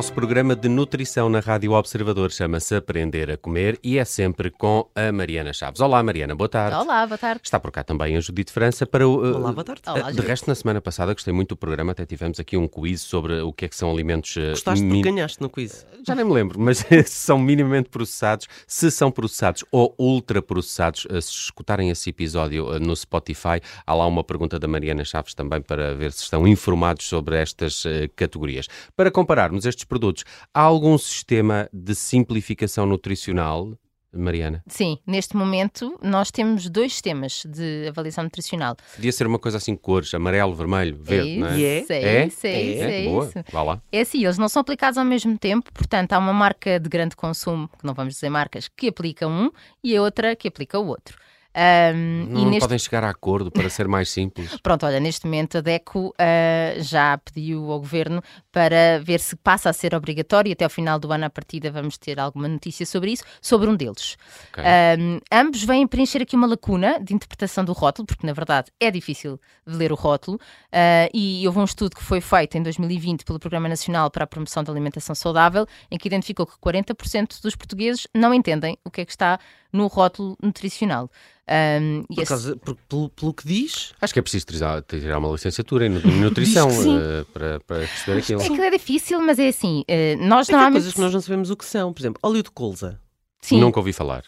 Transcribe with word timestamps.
nosso 0.00 0.14
programa 0.14 0.56
de 0.56 0.66
nutrição 0.66 1.28
na 1.28 1.40
Rádio 1.40 1.72
Observador. 1.72 2.30
Chama-se 2.30 2.74
Aprender 2.74 3.30
a 3.32 3.36
Comer 3.36 3.78
e 3.84 3.98
é 3.98 4.04
sempre 4.06 4.50
com 4.50 4.88
a 4.94 5.12
Mariana 5.12 5.52
Chaves. 5.52 5.78
Olá, 5.78 6.02
Mariana, 6.02 6.34
boa 6.34 6.48
tarde. 6.48 6.74
Olá, 6.74 7.06
boa 7.06 7.18
tarde. 7.18 7.42
Está 7.44 7.60
por 7.60 7.70
cá 7.70 7.84
também 7.84 8.16
a 8.16 8.20
Judite 8.20 8.50
França 8.50 8.86
para 8.86 9.06
o. 9.06 9.16
uh, 9.16 9.36
Olá, 9.36 9.52
boa 9.52 9.62
tarde. 9.62 9.82
Olá, 9.86 10.10
de 10.10 10.20
resto, 10.22 10.48
na 10.48 10.54
semana 10.54 10.80
passada 10.80 11.12
gostei 11.12 11.34
muito 11.34 11.50
do 11.50 11.56
programa, 11.58 11.92
até 11.92 12.06
tivemos 12.06 12.40
aqui 12.40 12.56
um 12.56 12.66
quiz 12.66 13.02
sobre 13.02 13.42
o 13.42 13.52
que 13.52 13.66
é 13.66 13.68
que 13.68 13.76
são 13.76 13.90
alimentos. 13.90 14.34
uh, 14.36 14.52
Gostaste 14.52 14.82
min- 14.82 15.02
porque 15.02 15.12
ganhaste 15.12 15.42
no 15.42 15.50
quiz. 15.50 15.86
Já 16.06 16.14
nem 16.14 16.24
me 16.24 16.32
lembro, 16.32 16.58
mas 16.58 16.78
se 16.78 17.02
são 17.04 17.38
minimamente 17.38 17.90
processados, 17.90 18.46
se 18.66 18.90
são 18.90 19.10
processados 19.10 19.66
ou 19.70 19.94
ultraprocessados, 19.98 21.04
uh, 21.10 21.20
se 21.20 21.30
escutarem 21.30 21.90
esse 21.90 22.08
episódio 22.08 22.74
uh, 22.74 22.80
no 22.80 22.96
Spotify, 22.96 23.60
há 23.86 23.92
lá 23.92 24.06
uma 24.06 24.24
pergunta 24.24 24.58
da 24.58 24.66
Mariana 24.66 25.04
Chaves 25.04 25.34
também 25.34 25.60
para 25.60 25.94
ver 25.94 26.10
se 26.12 26.22
estão 26.22 26.48
informados 26.48 27.06
sobre 27.06 27.36
estas 27.36 27.84
uh, 27.84 28.08
categorias. 28.16 28.66
Para 28.96 29.10
compararmos 29.10 29.66
estes 29.66 29.84
produtos, 29.90 30.24
há 30.54 30.60
algum 30.62 30.96
sistema 30.96 31.68
de 31.72 31.94
simplificação 31.94 32.86
nutricional, 32.86 33.76
Mariana? 34.12 34.62
Sim, 34.66 34.98
neste 35.06 35.36
momento 35.36 35.96
nós 36.02 36.30
temos 36.30 36.68
dois 36.68 36.92
sistemas 36.92 37.44
de 37.46 37.86
avaliação 37.88 38.24
nutricional. 38.24 38.76
Podia 38.96 39.12
ser 39.12 39.26
uma 39.26 39.38
coisa 39.38 39.58
assim, 39.58 39.76
cores, 39.76 40.12
amarelo, 40.14 40.54
vermelho, 40.54 40.96
verde, 41.00 41.36
não 41.38 41.46
é? 41.48 41.60
é 41.60 41.64
é? 41.64 41.80
isso, 41.80 41.92
É? 41.92 41.96
é 41.96 42.26
isso, 42.26 42.46
é 42.46 42.62
isso, 42.62 42.82
É? 42.82 43.02
é 43.02 43.08
Boa, 43.08 43.24
isso. 43.26 43.34
vá 43.52 43.62
lá. 43.62 43.82
É 43.92 44.00
assim, 44.00 44.24
eles 44.24 44.38
não 44.38 44.48
são 44.48 44.60
aplicados 44.62 44.96
ao 44.98 45.04
mesmo 45.04 45.36
tempo, 45.38 45.72
portanto 45.72 46.12
há 46.12 46.18
uma 46.18 46.32
marca 46.32 46.80
de 46.80 46.88
grande 46.88 47.14
consumo, 47.14 47.68
que 47.68 47.84
não 47.84 47.94
vamos 47.94 48.14
dizer 48.14 48.30
marcas, 48.30 48.68
que 48.68 48.88
aplica 48.88 49.28
um 49.28 49.50
e 49.84 49.96
a 49.96 50.02
outra 50.02 50.34
que 50.34 50.48
aplica 50.48 50.78
o 50.78 50.86
outro. 50.86 51.16
Ahm, 51.54 52.28
e 52.30 52.32
Não 52.32 52.44
neste 52.46 52.60
podem 52.60 52.78
chegar 52.78 53.02
a 53.02 53.10
acordo 53.10 53.50
para 53.50 53.68
ser 53.68 53.88
mais 53.88 54.08
simples. 54.08 54.56
Pronto, 54.62 54.86
olha, 54.86 55.00
neste 55.00 55.26
momento 55.26 55.58
a 55.58 55.60
DECO 55.60 56.14
ah, 56.18 56.74
já 56.78 57.18
pediu 57.18 57.70
ao 57.72 57.80
Governo 57.80 58.22
para 58.52 59.00
ver 59.02 59.18
se 59.18 59.34
passa 59.34 59.68
a 59.68 59.72
ser 59.72 59.94
obrigatório 59.94 60.50
e 60.50 60.52
até 60.52 60.64
ao 60.64 60.70
final 60.70 60.98
do 60.98 61.12
ano, 61.12 61.24
à 61.24 61.30
partida, 61.30 61.70
vamos 61.70 61.98
ter 61.98 62.20
alguma 62.20 62.46
notícia 62.46 62.86
sobre 62.86 63.12
isso, 63.12 63.24
sobre 63.42 63.68
um 63.68 63.74
deles. 63.74 64.16
Ok. 64.52 64.62
Ahm, 64.64 65.18
ambos 65.32 65.64
vêm 65.64 65.86
preencher 65.86 66.22
aqui 66.22 66.36
uma 66.36 66.46
lacuna 66.46 67.00
de 67.00 67.14
interpretação 67.14 67.64
do 67.64 67.72
rótulo, 67.72 68.06
porque 68.06 68.26
na 68.26 68.32
verdade 68.32 68.70
é 68.78 68.90
difícil 68.90 69.40
de 69.66 69.74
ler 69.74 69.90
o 69.90 69.96
rótulo, 69.96 70.38
ah, 70.72 71.08
e 71.12 71.44
houve 71.46 71.58
um 71.58 71.64
estudo 71.64 71.96
que 71.96 72.02
foi 72.02 72.20
feito 72.20 72.56
em 72.56 72.62
2020 72.62 73.24
pelo 73.24 73.40
Programa 73.40 73.68
Nacional 73.68 74.08
para 74.08 74.22
a 74.22 74.26
Promoção 74.26 74.62
da 74.62 74.70
Alimentação 74.70 75.16
Saudável, 75.16 75.66
em 75.90 75.98
que 75.98 76.06
identificou 76.06 76.46
que 76.46 76.56
40% 76.58 77.42
dos 77.42 77.56
portugueses 77.56 78.06
não 78.14 78.32
entendem 78.32 78.78
o 78.84 78.90
que 78.90 79.00
é 79.00 79.04
que 79.04 79.10
está 79.10 79.38
no 79.72 79.86
rótulo 79.86 80.36
nutricional. 80.42 81.10
E 81.50 82.14
Por 82.14 82.22
esse- 82.22 82.28
causa, 82.28 82.56
por- 82.56 82.76
pelo, 82.88 83.08
pelo 83.10 83.34
que 83.34 83.46
diz, 83.46 83.92
Acho 84.00 84.12
que 84.12 84.18
é 84.18 84.22
preciso 84.22 84.46
tirar, 84.46 84.82
tirar 84.82 85.18
uma 85.18 85.30
licenciatura 85.32 85.86
em 85.86 85.88
nu- 85.88 86.00
em 86.04 86.20
nutrição 86.20 86.68
eh, 86.70 87.24
para, 87.32 87.60
para 87.60 87.78
perceber 87.78 88.18
aquilo. 88.18 88.40
É 88.42 88.48
que 88.48 88.60
é 88.60 88.70
difícil, 88.70 89.20
mas 89.20 89.38
é 89.38 89.48
assim, 89.48 89.82
eh, 89.88 90.14
nós 90.16 90.48
é 90.48 90.52
normalmente... 90.52 90.74
coisas 90.80 90.94
que 90.94 91.00
nós 91.00 91.12
não 91.12 91.20
sabemos 91.20 91.50
o 91.50 91.56
que 91.56 91.64
são. 91.64 91.92
Por 91.92 92.00
exemplo, 92.00 92.20
óleo 92.22 92.42
de 92.42 92.50
colza, 92.50 93.00
Sim, 93.42 93.58
Nunca 93.60 93.80
ouvi 93.80 93.92
falar. 93.92 94.22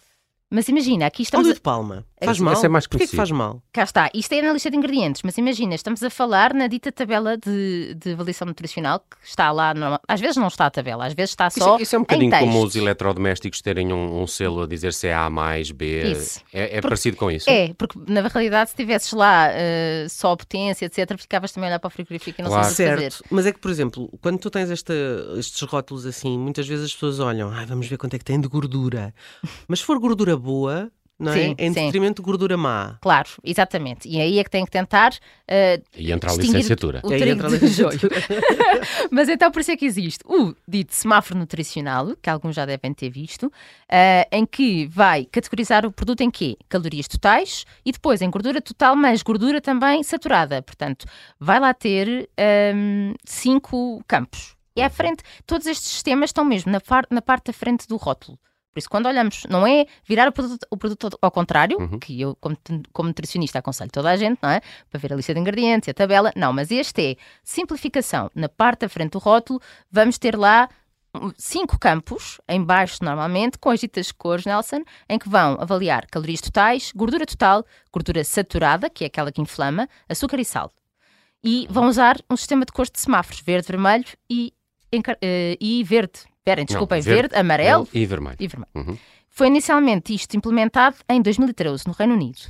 mas 0.51 0.69
imagina, 0.69 1.07
aqui 1.07 1.23
estamos... 1.23 1.47
óleo 1.47 1.55
de 1.55 1.61
palma. 1.61 2.05
É 2.23 2.27
Faz 2.27 2.37
isso, 2.37 2.45
mal? 2.45 2.55
esse 2.55 2.67
é 2.67 2.69
mais 2.69 2.87
Porquê 2.87 3.07
que 3.07 3.17
conhecido. 3.17 3.17
faz 3.17 3.31
mal? 3.31 3.63
Cá 3.73 3.83
está, 3.83 4.11
isto 4.15 4.33
é 4.33 4.43
na 4.43 4.53
lista 4.53 4.71
de 4.71 4.77
ingredientes, 4.77 5.23
mas 5.25 5.37
imagina, 5.39 5.75
estamos 5.75 6.03
a 6.03 6.11
falar 6.11 6.55
na 6.55 6.67
dita 6.69 6.93
tabela 6.93 7.37
de, 7.37 7.95
de 7.95 8.13
avaliação 8.13 8.47
nutricional, 8.47 9.01
que 9.01 9.17
está 9.29 9.51
lá, 9.51 9.75
normal- 9.75 10.01
às 10.07 10.21
vezes 10.21 10.37
não 10.37 10.47
está 10.49 10.67
a 10.67 10.71
tabela, 10.71 11.07
às 11.07 11.15
vezes 11.15 11.31
está 11.33 11.49
Isso, 11.49 11.59
só 11.59 11.79
isso 11.79 11.97
é 11.97 11.99
um 11.99 12.03
bocadinho 12.03 12.31
como 12.39 12.63
os 12.63 12.77
eletrodomésticos 12.77 13.61
terem 13.61 13.93
um, 13.93 14.23
um 14.23 14.27
selo 14.27 14.63
a 14.63 14.67
dizer 14.67 14.93
se 14.93 15.09
é 15.09 15.15
A 15.15 15.29
mais 15.29 15.71
B. 15.71 16.03
Isso. 16.13 16.41
É, 16.53 16.63
é 16.63 16.67
Porque- 16.69 16.81
parecido 16.83 17.17
com 17.17 17.31
isso? 17.31 17.51
É, 17.51 17.75
porque 17.75 17.99
na 18.07 18.21
realidade 18.29 18.71
se 18.71 18.77
tivesses 18.77 19.13
lá 19.13 19.49
eh, 19.51 20.07
só 20.09 20.37
potência, 20.37 20.87
etc, 20.87 21.19
ficavas 21.19 21.51
também 21.53 21.69
a 21.69 21.73
olhar 21.73 21.79
para 21.81 21.89
o 21.89 21.91
frigorífico 21.91 22.41
e 22.41 22.43
não 22.45 22.51
Claro. 22.51 22.65
sabes 22.65 22.79
o 22.79 22.83
que 22.83 22.89
fazer. 23.11 23.25
Mas 23.31 23.47
é 23.47 23.53
que, 23.53 23.59
por 23.59 23.71
exemplo, 23.71 24.09
quando 24.21 24.39
tu 24.39 24.49
tens 24.51 24.71
esta- 24.71 24.93
estes 25.37 25.61
rótulos 25.63 26.07
assim, 26.07 26.39
muitas 26.39 26.67
vezes 26.69 26.85
as 26.87 26.93
pessoas 26.93 27.19
olham, 27.21 27.51
ah, 27.51 27.65
vamos 27.67 27.87
ver 27.89 27.97
quanto 27.97 28.15
é 28.15 28.19
que 28.19 28.25
tem 28.25 28.41
de 28.41 28.47
gordura. 28.49 29.15
Mas 29.67 29.81
se 29.81 29.85
for 29.85 29.99
gordura 29.99 30.37
boa, 30.37 30.91
não 31.23 31.33
é? 31.33 31.37
Sim, 31.37 31.55
é 31.59 31.67
em 31.67 31.73
sim. 31.73 31.85
detrimento 31.87 32.23
de 32.23 32.27
gordura 32.27 32.57
má. 32.57 32.99
Claro, 33.01 33.29
exatamente. 33.45 34.09
E 34.09 34.21
aí 34.21 34.39
é 34.39 34.45
que 34.45 34.51
tem 34.51 34.65
que 34.65 34.71
tentar 34.71 35.13
eh, 35.49 35.81
E 35.97 36.11
entra 36.13 36.31
a 36.33 36.37
licenciatura. 36.37 37.01
o 37.05 37.13
E 37.13 37.29
entra 37.31 37.47
a 37.49 37.51
licenciatura. 37.51 38.15
Mas 39.11 39.29
então 39.29 39.51
por 39.51 39.61
isso 39.61 39.71
é 39.71 39.77
que 39.77 39.85
existe 39.85 40.21
o 40.27 40.55
dito 40.67 40.95
semáforo 40.95 41.39
nutricional, 41.39 42.15
que 42.21 42.29
alguns 42.29 42.55
já 42.57 42.67
devem 42.67 42.93
ter 42.93 43.11
visto, 43.11 43.51
eh, 43.89 44.27
em 44.33 44.45
que 44.47 44.87
vai 44.87 45.25
categorizar 45.25 45.87
o 45.87 45.93
produto 45.93 46.21
em 46.23 46.31
quê? 46.31 46.57
Calorias 46.69 47.07
totais 47.09 47.65
e 47.85 47.93
depois 47.93 48.21
em 48.23 48.31
gordura 48.31 48.61
total, 48.61 48.97
mas 48.97 49.23
gordura 49.23 49.61
também 49.61 50.03
saturada. 50.03 50.63
Portanto, 50.63 51.07
vai 51.39 51.61
lá 51.61 51.73
ter 51.73 52.29
ehm, 52.37 53.15
cinco 53.25 54.03
campos. 54.07 54.55
E 54.75 54.81
à 54.81 54.89
frente, 54.89 55.23
todos 55.47 55.67
estes 55.67 55.91
sistemas 55.91 56.31
estão 56.31 56.45
mesmo 56.45 56.73
na, 56.73 56.81
par- 56.81 57.07
na 57.11 57.21
parte 57.21 57.47
da 57.49 57.53
frente 57.53 57.87
do 57.87 57.97
rótulo. 57.97 58.39
Por 58.73 58.79
isso, 58.79 58.89
quando 58.89 59.07
olhamos, 59.07 59.45
não 59.51 59.67
é 59.67 59.85
virar 60.05 60.29
o 60.29 60.33
produto, 60.33 60.67
o 60.71 60.77
produto 60.77 61.19
ao 61.21 61.31
contrário, 61.31 61.79
Uhum. 61.79 61.99
que 61.99 62.19
eu, 62.21 62.35
como, 62.41 62.57
como 62.93 63.09
nutricionista, 63.09 63.59
aconselho 63.59 63.91
toda 63.91 64.11
a 64.11 64.17
gente, 64.17 64.39
não 64.43 64.49
é? 64.51 64.61
Para 64.91 64.99
ver 64.99 65.13
a 65.13 65.17
lista 65.17 65.35
de 65.35 65.41
ingredientes 65.41 65.89
e 65.89 65.91
a 65.91 65.95
tabela. 65.95 66.33
Não, 66.35 66.53
mas 66.53 66.71
este 66.71 67.13
é 67.13 67.17
simplificação. 67.45 68.31
Na 68.35 68.49
parte 68.49 68.81
da 68.81 68.89
frente 68.89 69.13
do 69.13 69.19
rótulo, 69.19 69.61
vamos 69.91 70.17
ter 70.19 70.37
lá 70.39 70.69
cinco 71.37 71.79
campos, 71.79 72.41
em 72.49 72.63
baixo 72.65 72.99
normalmente, 73.03 73.59
com 73.59 73.69
as 73.69 73.81
ditas 73.81 74.11
cores, 74.11 74.47
Nelson, 74.47 74.83
em 75.07 75.19
que 75.19 75.29
vão 75.29 75.59
avaliar 75.61 76.07
calorias 76.07 76.41
totais, 76.41 76.91
gordura 76.97 77.27
total, 77.27 77.67
gordura 77.93 78.25
saturada, 78.25 78.89
que 78.89 79.05
é 79.05 79.09
aquela 79.09 79.31
que 79.31 79.43
inflama, 79.43 79.87
açúcar 80.09 80.41
e 80.41 80.45
sal. 80.47 80.73
E 81.45 81.67
vão 81.69 81.87
usar 81.89 82.17
um 82.31 82.37
sistema 82.37 82.65
de 82.65 82.73
cores 82.73 82.91
de 82.91 82.99
semáforos, 82.99 83.43
verde, 83.43 83.67
vermelho 83.69 84.07
e, 84.31 84.55
eh, 85.21 85.57
e 85.61 85.85
verde. 85.85 86.21
Esperem, 86.43 86.65
desculpem, 86.65 87.01
verde, 87.01 87.21
verde, 87.23 87.37
amarelo 87.37 87.89
E 87.95 88.05
vermelho. 88.05 88.37
e 88.41 88.49
vermelho. 88.49 88.71
Uhum. 88.75 88.99
Foi 89.29 89.47
inicialmente 89.47 90.13
isto 90.13 90.37
implementado 90.37 90.97
em 91.09 91.23
2013 91.23 91.87
no 91.87 91.93
Reino 91.93 92.15
Unido. 92.15 92.41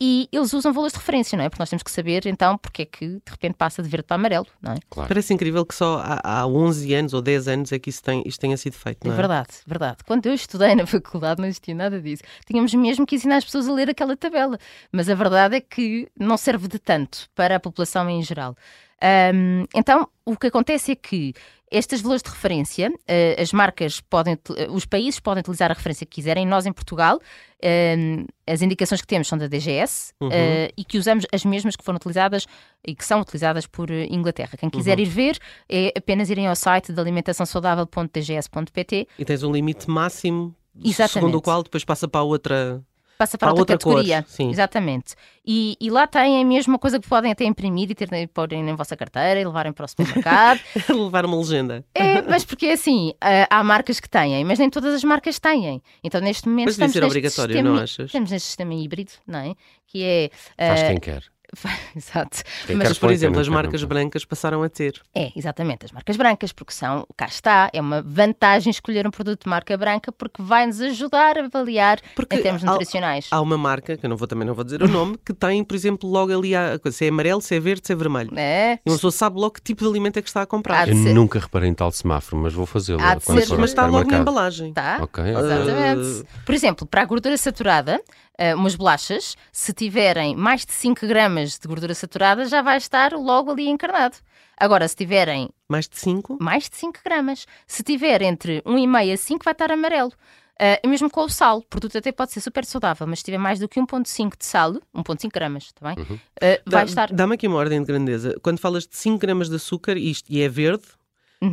E 0.00 0.28
eles 0.30 0.52
usam 0.52 0.72
valores 0.72 0.92
de 0.92 0.98
referência, 1.00 1.36
não 1.36 1.44
é? 1.44 1.48
Porque 1.48 1.60
nós 1.60 1.70
temos 1.70 1.82
que 1.82 1.90
saber 1.90 2.24
então 2.26 2.56
porque 2.58 2.82
é 2.82 2.84
que 2.84 3.06
de 3.06 3.22
repente 3.30 3.54
passa 3.54 3.82
de 3.82 3.88
verde 3.88 4.06
para 4.06 4.14
amarelo, 4.16 4.46
não 4.62 4.72
é? 4.72 4.76
Claro. 4.88 5.08
Parece 5.08 5.34
incrível 5.34 5.64
que 5.66 5.74
só 5.74 5.98
há, 6.04 6.20
há 6.40 6.46
11 6.46 6.94
anos 6.94 7.14
ou 7.14 7.22
10 7.22 7.48
anos 7.48 7.72
é 7.72 7.78
que 7.80 7.90
isso 7.90 8.00
tem, 8.02 8.22
isto 8.26 8.38
tenha 8.40 8.56
sido 8.56 8.74
feito, 8.74 9.04
É 9.04 9.08
não 9.08 9.14
é? 9.14 9.16
verdade, 9.16 9.48
verdade. 9.66 9.96
Quando 10.06 10.26
eu 10.26 10.34
estudei 10.34 10.74
na 10.76 10.86
faculdade 10.86 11.40
não 11.40 11.48
existia 11.48 11.74
nada 11.74 12.00
disso. 12.00 12.22
Tínhamos 12.46 12.72
mesmo 12.74 13.06
que 13.06 13.16
ensinar 13.16 13.36
as 13.38 13.44
pessoas 13.44 13.68
a 13.68 13.72
ler 13.72 13.90
aquela 13.90 14.16
tabela. 14.16 14.56
Mas 14.92 15.08
a 15.08 15.14
verdade 15.16 15.56
é 15.56 15.60
que 15.60 16.08
não 16.18 16.36
serve 16.36 16.68
de 16.68 16.78
tanto 16.78 17.28
para 17.34 17.56
a 17.56 17.60
população 17.60 18.08
em 18.08 18.22
geral. 18.22 18.54
Ahm, 19.02 19.64
então, 19.74 20.08
o 20.24 20.36
que 20.36 20.46
acontece 20.48 20.92
é 20.92 20.96
que 20.96 21.32
estes 21.70 22.00
valores 22.00 22.22
de 22.22 22.30
referência, 22.30 22.90
eh, 23.06 23.36
as 23.40 23.52
marcas 23.52 24.00
podem, 24.00 24.36
eh, 24.56 24.66
os 24.70 24.84
países 24.86 25.20
podem 25.20 25.40
utilizar 25.40 25.70
a 25.70 25.74
referência 25.74 26.04
que 26.06 26.14
quiserem. 26.16 26.46
Nós, 26.46 26.64
em 26.66 26.72
Portugal, 26.72 27.20
ahm, 27.62 28.24
as 28.46 28.60
indicações 28.62 29.00
que 29.02 29.06
temos 29.06 29.28
são 29.28 29.36
da 29.38 29.46
DGS 29.46 30.12
Uhum. 30.20 30.30
eh, 30.32 30.70
e 30.76 30.84
que 30.84 30.98
usamos 30.98 31.24
as 31.32 31.44
mesmas 31.44 31.76
que 31.76 31.84
foram 31.84 31.96
utilizadas 31.96 32.46
e 32.86 32.94
que 32.94 33.04
são 33.04 33.20
utilizadas 33.20 33.66
por 33.66 33.90
Inglaterra. 33.90 34.56
Quem 34.58 34.70
quiser 34.70 34.96
Uhum. 34.98 35.04
ir 35.04 35.08
ver 35.08 35.38
é 35.68 35.92
apenas 35.96 36.30
irem 36.30 36.46
ao 36.48 36.56
site 36.56 36.92
de 36.92 37.00
alimentaçãosaudável.dgs.pt 37.00 39.06
E 39.18 39.24
tens 39.24 39.42
um 39.42 39.52
limite 39.52 39.88
máximo, 39.90 40.54
Exatamente. 40.82 41.12
segundo 41.12 41.38
o 41.38 41.42
qual 41.42 41.62
depois 41.62 41.84
passa 41.84 42.08
para 42.08 42.20
a 42.20 42.24
outra. 42.24 42.82
Passa 43.18 43.36
para, 43.36 43.48
Para 43.48 43.58
outra, 43.58 43.74
outra 43.74 43.84
cor, 43.84 43.96
categoria. 43.96 44.24
sim. 44.28 44.48
Exatamente. 44.48 45.16
E, 45.44 45.76
e 45.80 45.90
lá 45.90 46.06
têm 46.06 46.40
a 46.40 46.44
mesma 46.44 46.78
coisa 46.78 47.00
que 47.00 47.08
podem 47.08 47.32
até 47.32 47.44
imprimir 47.44 47.90
e 47.90 47.94
ter, 47.94 48.08
porem 48.32 48.62
na 48.62 48.76
vossa 48.76 48.96
carteira 48.96 49.40
e 49.40 49.44
levarem 49.44 49.72
para 49.72 49.84
o 49.84 49.88
supermercado. 49.88 50.60
levar 50.88 51.26
uma 51.26 51.36
legenda. 51.36 51.84
é, 51.94 52.22
mas 52.22 52.44
porque 52.44 52.66
assim, 52.66 53.12
ah, 53.20 53.46
há 53.50 53.64
marcas 53.64 53.98
que 53.98 54.08
têm, 54.08 54.44
mas 54.44 54.58
nem 54.60 54.70
todas 54.70 54.94
as 54.94 55.02
marcas 55.02 55.38
têm. 55.40 55.82
Então 56.02 56.20
neste 56.20 56.48
momento 56.48 56.66
Mas 56.66 56.74
estamos 56.74 56.92
ser 56.92 57.04
obrigatório, 57.04 57.54
sistema, 57.54 57.76
não 57.76 57.82
achas? 57.82 58.06
Estamos 58.06 58.30
neste 58.30 58.46
sistema 58.46 58.74
híbrido, 58.74 59.12
não 59.26 59.40
é? 59.40 59.54
Que 59.88 60.04
é... 60.04 60.30
Faz 60.56 60.82
ah, 60.82 60.86
quem 60.86 61.00
quer. 61.00 61.24
Exato. 61.96 62.38
Mas, 62.76 62.98
por 62.98 63.10
exemplo, 63.10 63.40
as 63.40 63.48
marcas 63.48 63.82
brancas 63.84 64.24
passaram 64.24 64.62
a 64.62 64.68
ter. 64.68 65.00
É, 65.14 65.30
exatamente, 65.36 65.86
as 65.86 65.92
marcas 65.92 66.16
brancas, 66.16 66.52
porque 66.52 66.72
são, 66.72 67.06
cá 67.16 67.26
está, 67.26 67.70
é 67.72 67.80
uma 67.80 68.02
vantagem 68.02 68.70
escolher 68.70 69.06
um 69.06 69.10
produto 69.10 69.44
de 69.44 69.48
marca 69.48 69.76
branca 69.76 70.12
porque 70.12 70.42
vai-nos 70.42 70.80
ajudar 70.80 71.38
a 71.38 71.44
avaliar 71.44 72.00
Porque 72.14 72.36
em 72.36 72.42
termos 72.42 72.62
há- 72.64 72.70
nutricionais. 72.72 73.28
Há 73.30 73.40
uma 73.40 73.56
marca, 73.58 73.96
que 73.96 74.04
eu 74.04 74.10
não 74.10 74.16
vou, 74.16 74.28
também 74.28 74.46
não 74.46 74.54
vou 74.54 74.64
dizer 74.64 74.82
o 74.82 74.88
nome, 74.88 75.18
que 75.24 75.32
tem, 75.32 75.64
por 75.64 75.74
exemplo, 75.74 76.08
logo 76.08 76.36
ali 76.36 76.54
a 76.54 76.78
coisa, 76.78 76.96
se 76.96 77.06
é 77.06 77.08
amarelo, 77.08 77.40
se 77.40 77.54
é 77.54 77.60
verde, 77.60 77.86
se 77.86 77.92
é 77.92 77.96
vermelho. 77.96 78.30
É, 78.38 78.74
E 78.84 78.90
uma 78.90 78.96
pessoa 78.96 79.10
sabe 79.10 79.36
logo 79.40 79.52
que 79.54 79.62
tipo 79.62 79.82
de 79.84 79.88
alimento 79.90 80.18
é 80.18 80.22
que 80.22 80.28
está 80.28 80.42
a 80.42 80.46
comprar. 80.46 80.88
Eu 80.88 80.94
ser- 80.96 81.14
nunca 81.14 81.38
reparei 81.38 81.68
em 81.70 81.74
tal 81.74 81.90
semáforo, 81.90 82.36
mas 82.42 82.52
vou 82.52 82.66
fazê-lo 82.66 83.00
ser, 83.20 83.56
mas 83.58 83.70
está 83.70 83.86
logo 83.86 84.10
na 84.10 84.18
embalagem. 84.18 84.72
tá? 84.72 84.98
Ok, 85.00 85.24
Exatamente. 85.24 86.24
Por 86.44 86.54
exemplo, 86.54 86.86
para 86.86 87.02
a 87.02 87.04
gordura 87.04 87.36
saturada, 87.36 88.00
eh, 88.36 88.54
umas 88.54 88.74
bolachas, 88.74 89.36
se 89.52 89.72
tiverem 89.72 90.36
mais 90.36 90.64
de 90.64 90.72
5 90.72 91.06
gramas 91.06 91.37
de 91.46 91.68
gordura 91.68 91.94
saturada, 91.94 92.44
já 92.46 92.62
vai 92.62 92.76
estar 92.78 93.12
logo 93.12 93.50
ali 93.52 93.68
encarnado. 93.68 94.16
Agora, 94.56 94.86
se 94.88 94.96
tiverem 94.96 95.48
Mais 95.68 95.88
de 95.88 95.98
5? 95.98 96.38
mais 96.40 96.68
de 96.68 96.76
5 96.76 96.98
gramas, 97.04 97.46
se 97.66 97.82
tiver 97.82 98.22
entre 98.22 98.60
1,5 98.62 99.12
a 99.12 99.16
5, 99.16 99.44
vai 99.44 99.52
estar 99.52 99.70
amarelo. 99.70 100.12
Eh, 100.60 100.80
e 100.82 100.88
mesmo 100.88 101.08
com 101.08 101.20
o 101.22 101.28
sal, 101.28 101.58
o 101.58 101.62
produto 101.62 101.96
até 101.96 102.10
pode 102.10 102.32
ser 102.32 102.40
super 102.40 102.64
saudável, 102.64 103.06
mas 103.06 103.20
se 103.20 103.24
tiver 103.26 103.38
mais 103.38 103.60
do 103.60 103.68
que 103.68 103.78
1,5 103.80 104.36
de 104.36 104.44
sal, 104.44 104.72
1,5 104.92 105.30
gramas, 105.32 105.66
está 105.66 105.94
bem? 105.94 106.20
Eh, 106.40 106.60
vai 106.66 106.80
Dá- 106.82 106.84
estar. 106.84 107.12
Dá-me 107.12 107.34
aqui 107.36 107.46
uma 107.46 107.58
ordem 107.58 107.78
de 107.80 107.86
grandeza. 107.86 108.34
Quando 108.42 108.58
falas 108.58 108.84
de 108.84 108.96
5 108.96 109.18
gramas 109.18 109.48
de 109.48 109.54
açúcar 109.54 109.96
isto, 109.96 110.26
e 110.28 110.42
é 110.42 110.48
verde, 110.48 110.82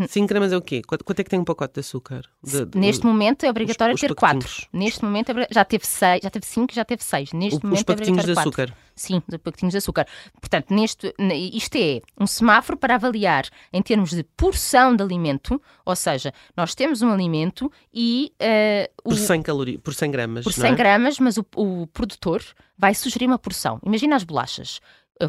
5 0.08 0.28
gramas 0.28 0.52
é 0.52 0.58
o 0.58 0.62
quê? 0.62 0.82
Quanto, 0.86 1.04
quanto 1.06 1.20
é 1.20 1.24
que 1.24 1.30
tem 1.30 1.40
um 1.40 1.44
pacote 1.44 1.76
de 1.76 1.80
açúcar? 1.82 2.24
De- 2.44 2.66
de- 2.66 2.78
Neste 2.78 3.06
momento 3.06 3.44
é 3.46 3.50
obrigatório 3.50 3.94
os 3.94 4.02
ter 4.02 4.16
4. 4.16 4.40
pacotinhos. 4.40 4.68
Neste 4.74 5.04
momento 5.04 5.32
é 5.32 5.48
já 5.52 5.64
teve 5.64 5.86
6, 5.86 6.22
já 6.24 6.30
teve 6.32 6.46
5, 6.46 6.74
já 6.74 6.84
teve 6.84 7.04
6. 7.04 7.32
Neste 7.34 7.60
o- 7.60 7.64
momento 7.64 7.76
os 7.78 7.82
é 7.82 7.84
pacotinhos 7.86 8.24
de 8.26 8.32
obrigatório 8.32 8.52
quatro. 8.52 8.64
açúcar. 8.74 8.86
Sim, 8.96 9.22
de 9.28 9.38
pacotinhos 9.38 9.72
de 9.74 9.78
açúcar. 9.78 10.08
Portanto, 10.40 10.74
neste, 10.74 11.14
isto 11.54 11.76
é 11.76 12.02
um 12.20 12.26
semáforo 12.26 12.78
para 12.78 12.96
avaliar 12.96 13.46
em 13.72 13.82
termos 13.82 14.10
de 14.10 14.24
porção 14.36 14.96
de 14.96 15.04
alimento, 15.04 15.62
ou 15.86 15.96
seja, 15.96 16.34
nós 16.58 16.74
temos 16.74 17.02
um 17.02 17.12
alimento 17.12 17.72
e 17.94 18.34
eh, 18.40 18.90
o, 19.04 19.10
Por 19.10 19.18
100 19.18 19.42
calorias, 19.44 19.81
por 19.81 19.94
100 19.94 20.10
gramas. 20.12 20.44
por 20.46 20.50
não 20.58 20.62
100 20.66 20.72
é? 20.72 20.76
gramas, 20.76 21.20
mas 21.20 21.38
o, 21.38 21.46
o 21.56 21.86
produtor 21.88 22.42
vai 22.78 22.96
sugerir 22.96 23.28
uma 23.28 23.38
porção. 23.38 23.80
Imagina 23.86 24.16
as 24.16 24.24
bolachas. 24.24 24.80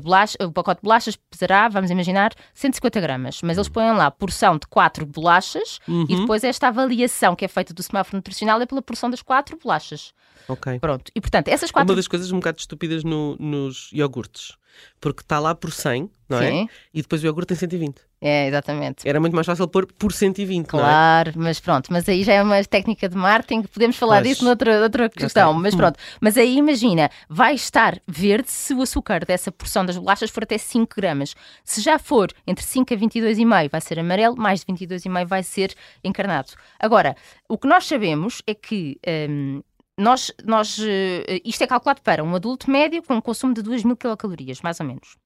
Bolacha- 0.02 0.36
o 0.42 0.50
pacote 0.50 0.80
de 0.80 0.84
bolachas 0.84 1.16
pesará, 1.30 1.68
vamos 1.68 1.90
imaginar, 1.90 2.32
150 2.54 3.00
gramas, 3.00 3.40
mas 3.42 3.56
eles 3.56 3.68
põem 3.68 3.92
lá 3.92 4.10
porção 4.10 4.58
de 4.58 4.66
4 4.66 5.06
bolachas 5.06 5.78
e 5.86 5.90
Uhum. 5.92 6.04
depois 6.22 6.42
esta 6.42 6.68
avaliação 6.68 7.36
que 7.36 7.44
é 7.44 7.48
feita 7.48 7.72
do 7.72 7.82
semáforo 7.82 8.16
nutricional 8.16 8.60
é 8.60 8.66
pela 8.66 8.82
porção 8.82 9.08
das 9.08 9.22
4 9.22 9.56
bolachas. 9.62 10.12
Ok. 10.48 10.78
Pronto. 10.80 11.10
E 11.14 11.20
portanto, 11.20 11.48
essas 11.48 11.70
É 11.70 11.72
4 11.72 11.90
uma 11.90 11.96
das 11.96 12.08
coisas 12.08 12.30
um 12.32 12.36
bocado 12.36 12.58
estúpidas 12.58 13.04
no- 13.04 13.36
nos 13.38 13.90
iogurtes. 13.92 14.56
Porque 15.00 15.22
está 15.22 15.38
lá 15.38 15.54
por 15.54 15.72
100, 15.72 16.10
não 16.28 16.38
é? 16.38 16.50
Sim, 16.50 16.68
E 16.92 17.00
depois 17.00 17.22
o 17.22 17.26
iogurte 17.26 17.48
tem 17.48 17.56
120. 17.56 18.00
É, 18.26 18.48
exatamente. 18.48 19.08
Era 19.08 19.20
muito 19.20 19.34
mais 19.34 19.46
fácil 19.46 19.68
pôr 19.68 19.86
por 19.86 20.12
120, 20.12 20.72
não 20.72 20.80
é? 20.80 20.82
Claro, 20.82 21.32
mas 21.36 21.60
pronto, 21.60 21.92
mas 21.92 22.08
aí 22.08 22.24
já 22.24 22.32
é 22.32 22.42
uma 22.42 22.62
técnica 22.64 23.08
de 23.08 23.16
marketing, 23.16 23.62
podemos 23.62 23.96
falar 23.96 24.16
Pois. 24.16 24.28
disso 24.28 24.44
noutra, 24.44 24.80
noutra 24.80 25.08
questão, 25.08 25.52
mas 25.54 25.74
pronto. 25.74 25.96
Mas 26.20 26.36
aí 26.36 26.56
imagina, 26.56 27.08
vai 27.28 27.54
estar 27.54 28.00
verde 28.06 28.50
se 28.50 28.74
o 28.74 28.82
açúcar 28.82 29.24
dessa 29.24 29.52
porção 29.52 29.86
das 29.86 29.96
bolachas 29.96 30.30
for 30.30 30.42
até 30.42 30.58
5 30.58 30.92
gramas. 30.96 31.34
Se 31.62 31.80
já 31.80 31.98
for 31.98 32.32
entre 32.46 32.64
5 32.64 32.92
a 32.92 32.96
22,5 32.96 33.70
vai 33.70 33.80
ser 33.80 34.00
amarelo, 34.00 34.36
mais 34.36 34.64
de 34.64 34.72
22,5 34.72 35.26
vai 35.26 35.42
ser 35.42 35.72
encarnado. 36.02 36.52
Agora, 36.80 37.14
o 37.48 37.56
que 37.56 37.68
nós 37.68 37.86
sabemos 37.86 38.42
é 38.46 38.54
que 38.54 38.98
hum, 39.30 39.62
nós, 39.98 40.32
nós, 40.44 40.78
eh, 40.80 41.40
isto 41.44 41.62
é 41.62 41.66
calculado 41.66 42.02
para 42.02 42.22
um 42.22 42.34
adulto 42.34 42.70
médio 42.70 43.02
com 43.02 43.14
um 43.14 43.20
consumo 43.20 43.54
de 43.54 43.62
2 43.62 43.84
mil 43.84 43.96
quilocalorias, 43.96 44.60
mais 44.60 44.78
ou 44.80 44.86
menos. 44.86 45.16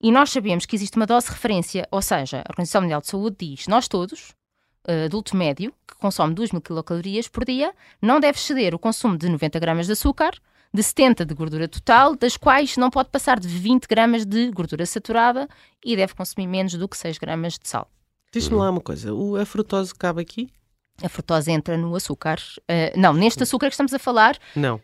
E 0.00 0.12
nós 0.12 0.30
sabemos 0.30 0.64
que 0.64 0.76
existe 0.76 0.96
uma 0.96 1.06
dose 1.06 1.26
de 1.26 1.32
referência, 1.32 1.86
ou 1.90 2.00
seja, 2.00 2.38
a 2.38 2.50
Organização 2.52 2.82
Mundial 2.82 3.00
de 3.00 3.08
Saúde 3.08 3.36
diz, 3.40 3.66
nós 3.66 3.88
todos, 3.88 4.32
eh, 4.86 5.06
adulto 5.06 5.36
médio, 5.36 5.72
que 5.86 5.96
consome 5.96 6.34
2 6.34 6.52
mil 6.52 6.60
quilocalorias 6.62 7.26
por 7.26 7.44
dia, 7.44 7.74
não 8.00 8.20
deve 8.20 8.38
exceder 8.38 8.74
o 8.74 8.78
consumo 8.78 9.18
de 9.18 9.28
90 9.28 9.58
gramas 9.58 9.86
de 9.86 9.92
açúcar, 9.92 10.32
de 10.72 10.82
70 10.82 11.24
de 11.24 11.34
gordura 11.34 11.66
total, 11.66 12.14
das 12.14 12.36
quais 12.36 12.76
não 12.76 12.90
pode 12.90 13.08
passar 13.10 13.40
de 13.40 13.48
20 13.48 13.86
gramas 13.88 14.24
de 14.24 14.50
gordura 14.52 14.86
saturada 14.86 15.48
e 15.84 15.96
deve 15.96 16.14
consumir 16.14 16.46
menos 16.46 16.74
do 16.74 16.86
que 16.88 16.96
6 16.96 17.18
gramas 17.18 17.54
de 17.58 17.68
sal. 17.68 17.90
Diz-me 18.32 18.56
lá 18.56 18.70
uma 18.70 18.80
coisa. 18.80 19.12
O, 19.12 19.36
a 19.36 19.44
frutose 19.46 19.94
cabe 19.94 20.20
aqui? 20.22 20.48
A 21.02 21.08
frutose 21.08 21.50
entra 21.50 21.76
no 21.78 21.94
açúcar. 21.96 22.38
eh, 22.68 22.92
não, 22.96 23.12
neste 23.14 23.42
açúcar 23.42 23.66
que 23.68 23.72
estamos 23.74 23.94
a 23.94 23.98
falar, 23.98 24.38
Não. 24.54 24.80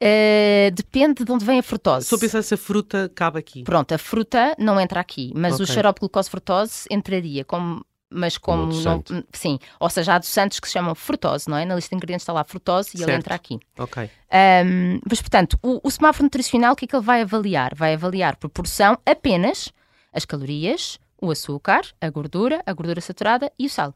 Eh, 0.00 0.70
depende 0.74 1.24
de 1.24 1.32
onde 1.32 1.44
vem 1.44 1.58
a 1.58 1.62
frutose. 1.62 2.14
A 2.14 2.18
pensar 2.18 2.42
se 2.42 2.54
a 2.54 2.56
fruta 2.56 3.10
cabe 3.14 3.38
aqui. 3.38 3.62
Pronto, 3.64 3.92
a 3.92 3.98
fruta 3.98 4.54
não 4.58 4.80
entra 4.80 5.00
aqui, 5.00 5.32
mas 5.34 5.58
o 5.58 5.62
Ok. 5.62 5.66
xarope 5.74 5.98
de 5.98 6.00
glucose 6.00 6.30
frutose 6.30 6.86
entraria, 6.90 7.44
como, 7.44 7.84
mas 8.10 8.38
Como 8.38 8.62
como, 8.68 8.82
não, 8.82 8.92
adoçante. 8.96 9.26
sim, 9.32 9.58
ou 9.78 9.90
seja, 9.90 10.12
há 10.12 10.16
adoçantes 10.16 10.60
que 10.60 10.66
se 10.66 10.72
chamam 10.74 10.94
frutose, 10.94 11.48
não 11.48 11.56
é? 11.56 11.64
Na 11.64 11.74
lista 11.74 11.90
de 11.90 11.96
ingredientes 11.96 12.22
está 12.22 12.32
lá 12.32 12.44
frutose 12.44 12.90
e 12.94 12.98
ele 12.98 13.06
Certo. 13.06 13.18
entra 13.18 13.34
aqui. 13.34 13.58
Ok. 13.78 14.10
Ahm, 14.30 15.00
mas, 15.08 15.20
portanto, 15.20 15.58
o, 15.62 15.80
o 15.82 15.90
semáforo 15.90 16.24
nutricional, 16.24 16.72
o 16.72 16.76
que 16.76 16.84
é 16.84 16.88
que 16.88 16.96
ele 16.96 17.04
vai 17.04 17.22
avaliar? 17.22 17.74
Vai 17.74 17.94
avaliar 17.94 18.36
por 18.36 18.48
porção 18.50 18.98
apenas 19.04 19.72
as 20.12 20.24
calorias, 20.24 20.98
o 21.20 21.30
açúcar, 21.30 21.82
a 22.00 22.08
gordura, 22.08 22.62
a 22.64 22.72
gordura 22.72 23.00
saturada 23.00 23.52
e 23.58 23.66
o 23.66 23.70
sal. 23.70 23.94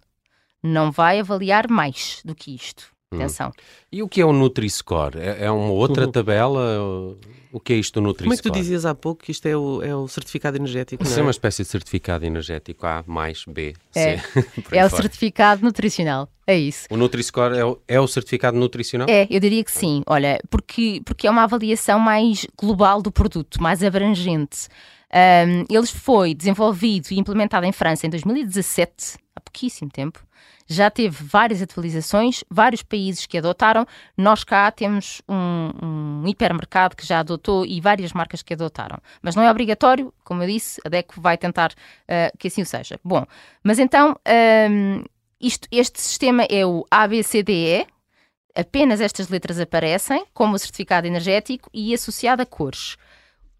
Não 0.63 0.91
vai 0.93 1.19
avaliar 1.21 1.69
mais 1.71 2.21
do 2.25 2.35
que 2.35 2.55
isto. 2.55 2.92
Hum. 3.13 3.17
Atenção. 3.19 3.53
E 3.91 4.03
o 4.03 4.09
que 4.09 4.21
é 4.21 4.25
o 4.25 4.33
Nutri-Score? 4.33 5.19
É, 5.19 5.45
é 5.45 5.51
uma 5.51 5.71
outra 5.71 6.07
Uhum. 6.07 6.13
tabela? 6.13 7.17
O 7.55 7.61
que 7.61 7.75
é 7.75 7.77
isto 7.77 8.01
do 8.01 8.15
Como 8.15 8.33
é 8.33 8.37
que 8.37 8.43
tu 8.43 8.49
Nutri-Score? 8.49 8.59
dizias 8.61 8.87
há 8.87 8.95
pouco 8.95 9.23
que 9.25 9.31
isto 9.31 9.45
é 9.47 9.55
o, 9.55 9.83
é 9.83 9.95
o 9.95 10.09
certificado 10.09 10.57
energético? 10.57 11.03
Isso 11.03 11.13
não 11.13 11.19
é 11.19 11.21
é? 11.21 11.25
uma 11.25 11.31
espécie 11.31 11.63
de 11.63 11.69
certificado 11.69 12.25
energético 12.25 12.87
A 12.87 13.05
mais 13.07 13.45
B, 13.47 13.75
É. 13.95 14.17
C. 14.25 14.25
aí 14.73 14.79
É 14.79 14.87
o 14.87 14.89
fora. 14.89 15.03
certificado 15.03 15.63
nutricional. 15.63 16.29
É 16.47 16.59
isso. 16.59 16.87
O 16.91 16.97
Nutri-Score 16.97 17.57
é, 17.59 17.65
o- 17.65 17.79
é 17.87 18.01
o 18.01 18.07
certificado 18.09 18.57
nutricional? 18.59 19.07
É, 19.09 19.27
eu 19.31 19.39
diria 19.39 19.63
que 19.63 19.71
sim. 19.71 20.03
Olha, 20.07 20.41
porque, 20.51 21.03
porque 21.05 21.27
é 21.27 21.31
uma 21.31 21.43
avaliação 21.45 21.99
mais 22.01 22.47
global 22.59 23.03
do 23.03 23.13
produto, 23.13 23.63
mais 23.63 23.83
abrangente. 23.85 24.67
Um, 25.15 25.65
ele 25.69 25.87
foi 25.87 26.35
desenvolvido 26.35 27.09
e 27.11 27.19
implementado 27.19 27.67
em 27.67 27.73
França 27.73 28.07
em 28.07 28.11
2017, 28.11 29.19
há 29.37 29.41
pouquíssimo 29.41 29.91
tempo. 29.91 30.25
Já 30.67 30.91
teve 30.91 31.23
várias 31.25 31.61
atualizações, 31.61 32.43
vários 32.51 32.83
países 32.83 33.27
que 33.27 33.37
adotaram. 33.37 33.87
Nós 34.17 34.43
cá 34.43 34.71
temos 34.71 35.21
um, 35.29 36.23
um 36.23 36.27
hipermercado 36.27 36.97
que 36.97 37.07
já 37.07 37.19
adotou 37.19 37.67
e 37.67 37.81
várias 37.81 38.13
marcas 38.13 38.43
que 38.43 38.55
adotaram. 38.55 38.99
Mas 39.21 39.37
não 39.37 39.43
é 39.43 39.51
obrigatório, 39.51 40.15
como 40.25 40.43
eu 40.43 40.47
disse, 40.47 40.81
a 40.85 40.89
DECO 40.89 41.21
vai 41.21 41.37
tentar 41.37 41.73
uh, 41.73 42.37
que 42.39 42.49
assim 42.49 42.63
o 42.63 42.67
seja. 42.67 42.99
Bom, 43.05 43.27
mas 43.63 43.79
então 43.79 44.17
um, 44.71 45.05
isto, 45.39 45.69
este 45.71 46.01
sistema 46.01 46.45
é 46.45 46.65
o 46.65 46.87
ABCDE, 46.91 47.87
apenas 48.55 49.01
estas 49.01 49.29
letras 49.29 49.59
aparecem 49.61 50.25
como 50.33 50.55
o 50.55 50.59
certificado 50.59 51.07
energético 51.07 51.69
e 51.75 51.93
associado 51.93 52.41
a 52.41 52.47
cores. 52.47 52.97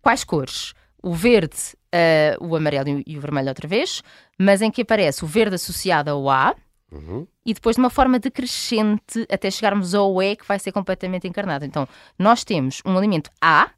Quais 0.01 0.25
cores? 0.25 0.75
O 1.03 1.13
verde, 1.15 1.57
eh, 1.91 2.37
o 2.41 2.55
amarelo 2.55 3.03
e 3.07 3.19
o 3.19 3.21
vermelho 3.21 3.49
outra 3.49 3.67
vez, 3.67 4.03
mas 4.39 4.63
em 4.63 4.71
que 4.71 4.83
aparece 4.83 5.25
o 5.25 5.27
verde 5.27 5.57
associado 5.57 6.11
ao 6.11 6.31
A 6.31 6.55
Uhum. 6.93 7.27
e 7.47 7.55
depois 7.55 7.77
de 7.77 7.81
uma 7.81 7.89
forma 7.89 8.19
decrescente 8.19 9.27
até 9.31 9.51
chegarmos 9.51 9.95
ao 9.95 10.23
E 10.23 10.37
que 10.37 10.47
vai 10.47 10.59
ser 10.59 10.73
completamente 10.73 11.27
encarnado. 11.27 11.65
Então, 11.65 11.89
nós 12.19 12.45
temos 12.45 12.83
um 12.85 12.97
alimento 12.99 13.31
A, 13.41 13.71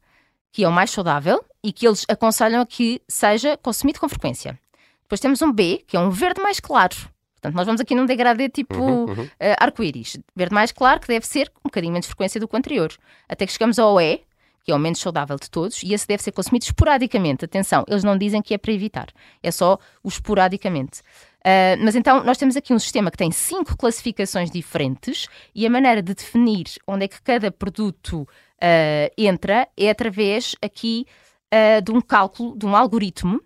que 0.51 0.63
é 0.63 0.67
o 0.67 0.71
mais 0.71 0.91
saudável 0.91 1.43
e 1.63 1.71
que 1.71 1.87
eles 1.87 2.05
aconselham 2.09 2.61
a 2.61 2.65
que 2.65 3.01
seja 3.07 3.57
consumido 3.57 3.99
com 3.99 4.09
frequência. 4.09 4.59
Depois 5.03 5.19
temos 5.21 5.41
um 5.41 5.51
B, 5.51 5.83
que 5.87 5.95
é 5.95 5.99
um 5.99 6.09
verde 6.09 6.41
mais 6.41 6.59
claro. 6.59 6.95
Portanto, 7.35 7.55
nós 7.55 7.65
vamos 7.65 7.79
aqui 7.79 7.95
num 7.95 8.05
degradê 8.05 8.49
tipo 8.49 8.75
Uhum, 8.75 9.05
uhum. 9.05 9.29
eh, 9.39 9.55
arco-íris. 9.59 10.17
Verde 10.35 10.53
mais 10.53 10.71
claro, 10.71 10.99
que 10.99 11.07
deve 11.07 11.25
ser 11.25 11.49
um 11.59 11.65
bocadinho 11.69 11.93
menos 11.93 12.07
frequência 12.07 12.39
do 12.39 12.47
que 12.47 12.55
o 12.55 12.57
anterior. 12.57 12.91
Até 13.29 13.45
que 13.45 13.53
chegamos 13.53 13.77
ao 13.79 13.99
E, 14.01 14.21
que 14.65 14.71
é 14.71 14.75
o 14.75 14.79
menos 14.79 14.99
saudável 14.99 15.37
de 15.37 15.49
todos, 15.49 15.83
e 15.83 15.93
esse 15.93 16.07
deve 16.07 16.23
ser 16.23 16.31
consumido 16.31 16.65
esporadicamente. 16.65 17.45
Atenção, 17.45 17.85
eles 17.87 18.03
não 18.03 18.17
dizem 18.17 18.41
que 18.41 18.53
é 18.53 18.57
para 18.57 18.73
evitar, 18.73 19.07
é 19.43 19.51
só 19.51 19.77
o 20.03 20.09
esporadicamente. 20.09 21.01
Ah, 21.45 21.77
mas 21.79 21.95
então, 21.95 22.23
nós 22.23 22.39
temos 22.39 22.57
aqui 22.57 22.73
um 22.73 22.79
sistema 22.79 23.11
que 23.11 23.17
tem 23.17 23.31
cinco 23.31 23.77
classificações 23.77 24.49
diferentes 24.49 25.27
e 25.53 25.67
a 25.67 25.69
maneira 25.69 26.01
de 26.01 26.15
definir 26.15 26.65
onde 26.87 27.05
é 27.05 27.07
que 27.07 27.21
cada 27.21 27.51
produto 27.51 28.27
ah, 28.59 29.11
entra 29.15 29.67
é 29.77 29.91
através 29.91 30.55
aqui 30.59 31.05
ah, 31.51 31.79
de 31.81 31.91
um 31.91 32.01
cálculo, 32.01 32.57
de 32.57 32.65
um 32.65 32.75
algoritmo. 32.75 33.39